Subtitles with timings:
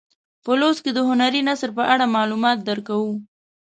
[0.43, 3.13] په لوست کې د هنري نثر په اړه معلومات درکوو.